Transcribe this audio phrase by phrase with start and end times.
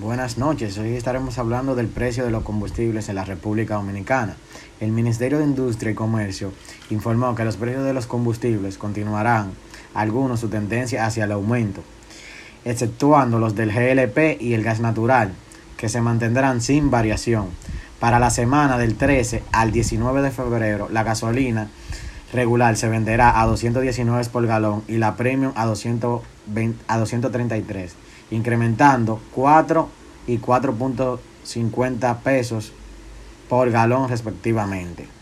[0.00, 4.36] Buenas noches, hoy estaremos hablando del precio de los combustibles en la República Dominicana.
[4.78, 6.52] El Ministerio de Industria y Comercio
[6.90, 9.50] informó que los precios de los combustibles continuarán,
[9.94, 11.82] algunos su tendencia hacia el aumento,
[12.64, 15.32] exceptuando los del GLP y el gas natural,
[15.76, 17.46] que se mantendrán sin variación.
[17.98, 21.70] Para la semana del 13 al 19 de febrero, la gasolina
[22.32, 27.96] regular se venderá a 219 por galón y la premium a, 220, a 233
[28.30, 29.88] incrementando 4
[30.26, 32.72] y 4.50 pesos
[33.48, 35.17] por galón respectivamente.